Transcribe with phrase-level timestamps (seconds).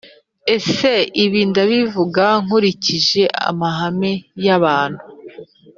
[0.55, 0.91] Ese
[1.23, 4.11] ibi ndabivuga nkurikije amahame
[4.45, 5.03] y abantu